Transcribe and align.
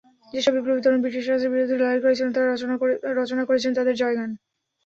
যেসব 0.33 0.53
বিপ্লবী 0.55 0.81
তরুণ 0.81 0.99
ব্রিটিশরাজের 1.01 1.51
বিরুদ্ধে 1.53 1.79
লড়াই 1.79 2.03
করেছিলেন, 2.03 2.31
রচনা 3.19 3.43
করেছেন 3.49 3.71
তাঁদের 3.77 3.95
জয়গান। 4.01 4.29